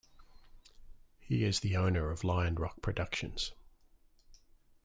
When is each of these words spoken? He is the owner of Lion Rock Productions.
He 1.19 1.43
is 1.43 1.59
the 1.59 1.77
owner 1.77 2.09
of 2.09 2.23
Lion 2.23 2.55
Rock 2.55 2.81
Productions. 2.81 3.51